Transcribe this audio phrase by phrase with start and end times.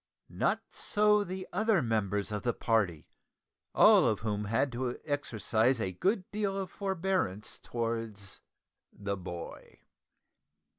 [0.31, 3.07] Not so the other members of the party,
[3.75, 8.41] all of whom had to exercise a good deal of forbearance towards
[8.91, 9.81] the boy.